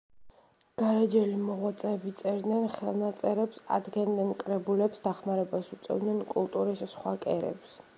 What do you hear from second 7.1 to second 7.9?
კერებს.